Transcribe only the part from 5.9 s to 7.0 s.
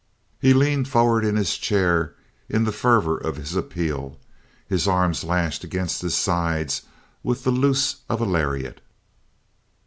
his sides